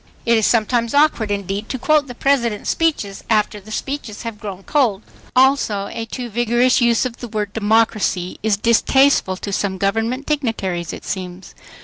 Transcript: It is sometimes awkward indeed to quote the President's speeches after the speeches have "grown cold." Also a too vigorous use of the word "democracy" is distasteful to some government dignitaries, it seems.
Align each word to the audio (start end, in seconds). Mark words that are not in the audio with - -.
It 0.25 0.35
is 0.35 0.47
sometimes 0.47 0.95
awkward 0.95 1.29
indeed 1.29 1.69
to 1.69 1.77
quote 1.77 2.07
the 2.07 2.15
President's 2.15 2.71
speeches 2.71 3.23
after 3.29 3.59
the 3.59 3.69
speeches 3.69 4.23
have 4.23 4.39
"grown 4.39 4.63
cold." 4.63 5.03
Also 5.35 5.89
a 5.91 6.07
too 6.07 6.27
vigorous 6.27 6.81
use 6.81 7.05
of 7.05 7.17
the 7.17 7.27
word 7.27 7.53
"democracy" 7.53 8.39
is 8.41 8.57
distasteful 8.57 9.37
to 9.37 9.53
some 9.53 9.77
government 9.77 10.25
dignitaries, 10.25 10.91
it 10.91 11.05
seems. 11.05 11.53